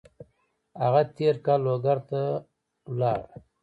[0.83, 2.21] هغه تېر کال لوګر ته
[2.99, 3.21] لاړ.